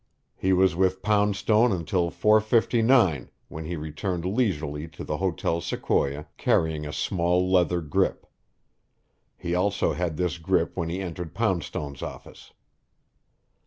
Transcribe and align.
He 0.35 0.51
was 0.51 0.75
with 0.75 1.03
Poundstone 1.03 1.71
until 1.71 2.09
4:59, 2.09 3.29
when 3.49 3.65
he 3.65 3.75
returned 3.75 4.25
leisurely 4.25 4.87
to 4.87 5.03
the 5.03 5.17
Hotel 5.17 5.61
Sequoia, 5.61 6.25
carrying 6.37 6.87
a 6.87 6.91
small 6.91 7.51
leather 7.51 7.81
grip. 7.81 8.25
He 9.37 9.53
also 9.53 9.93
had 9.93 10.17
this 10.17 10.39
grip 10.39 10.75
when 10.75 10.89
he 10.89 11.01
entered 11.01 11.35
Poundstone's 11.35 12.01
office. 12.01 12.51